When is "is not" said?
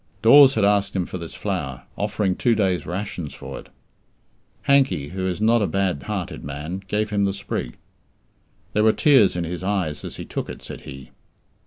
5.27-5.61